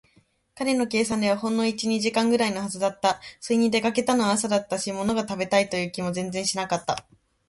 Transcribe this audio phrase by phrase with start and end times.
[0.55, 3.21] 彼の計算ではほんの一、二時間ぐらいのはずだった。
[3.39, 7.05] それに、出かけたのは朝だったし、ものが食べたいという気も全然しなかった。